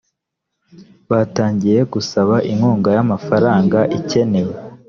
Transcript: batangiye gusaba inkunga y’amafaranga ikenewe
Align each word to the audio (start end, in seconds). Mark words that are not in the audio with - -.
batangiye 1.09 1.79
gusaba 1.93 2.35
inkunga 2.51 2.89
y’amafaranga 2.97 3.79
ikenewe 3.97 4.53